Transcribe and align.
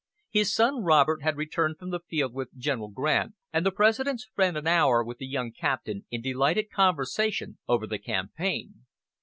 His 0.31 0.51
son 0.51 0.81
Robert 0.83 1.21
had 1.21 1.37
returned 1.37 1.77
from 1.77 1.91
the 1.91 1.99
field 1.99 2.33
with 2.33 2.57
General 2.57 2.87
Grant, 2.89 3.35
and 3.53 3.63
the 3.63 3.69
President 3.71 4.19
spent 4.19 4.57
an 4.57 4.65
hour 4.65 5.03
with 5.03 5.19
the 5.19 5.27
young 5.27 5.51
captain 5.51 6.07
in 6.09 6.23
delighted 6.23 6.71
conversation 6.71 7.59
over 7.67 7.85
the 7.85 7.99
campaign. 7.99 8.85